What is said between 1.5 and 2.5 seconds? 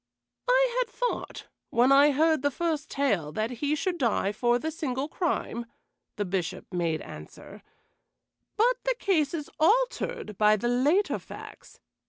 when I heard the